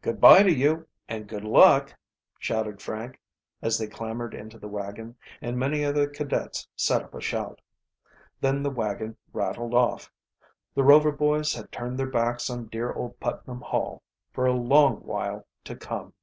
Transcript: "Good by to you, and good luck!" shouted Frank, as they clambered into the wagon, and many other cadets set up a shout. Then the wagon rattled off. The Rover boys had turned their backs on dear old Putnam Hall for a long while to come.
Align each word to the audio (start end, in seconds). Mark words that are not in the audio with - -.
"Good 0.00 0.22
by 0.22 0.42
to 0.42 0.50
you, 0.50 0.88
and 1.06 1.28
good 1.28 1.44
luck!" 1.44 1.94
shouted 2.38 2.80
Frank, 2.80 3.20
as 3.60 3.76
they 3.76 3.86
clambered 3.86 4.32
into 4.32 4.58
the 4.58 4.68
wagon, 4.70 5.18
and 5.42 5.58
many 5.58 5.84
other 5.84 6.06
cadets 6.08 6.66
set 6.74 7.02
up 7.02 7.12
a 7.14 7.20
shout. 7.20 7.60
Then 8.40 8.62
the 8.62 8.70
wagon 8.70 9.18
rattled 9.34 9.74
off. 9.74 10.10
The 10.74 10.82
Rover 10.82 11.12
boys 11.12 11.52
had 11.52 11.70
turned 11.70 11.98
their 11.98 12.06
backs 12.10 12.48
on 12.48 12.68
dear 12.68 12.90
old 12.94 13.20
Putnam 13.20 13.60
Hall 13.60 14.02
for 14.32 14.46
a 14.46 14.54
long 14.54 15.02
while 15.02 15.46
to 15.64 15.76
come. 15.76 16.14